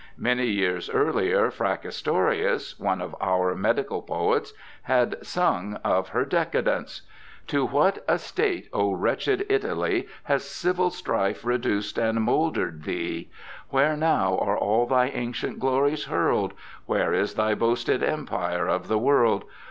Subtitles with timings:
[0.17, 7.03] Many years earlier Fracastorius, one of our medical poets, had sung of her decadence:
[7.49, 13.29] To what estate, O wretched Italy, Has civil strife reduc'd and moulder'd Thee!
[13.69, 16.55] Where now are all thy ancient glories hurl'd?
[16.87, 19.43] Where is thy boasted Empire of the world